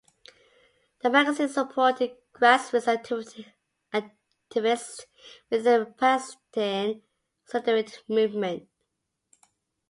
[1.03, 3.43] The magazine supported grassroots
[3.91, 5.05] activists
[5.51, 7.03] with the Palestine
[7.45, 8.67] Solidarity Movement.